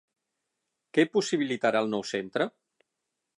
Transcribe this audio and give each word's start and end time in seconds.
Què 0.97 1.05
possibilitarà 1.17 1.83
el 1.87 1.93
nou 1.93 2.07
centre? 2.13 2.49